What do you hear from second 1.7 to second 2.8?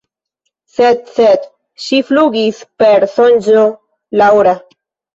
„ŝi flugis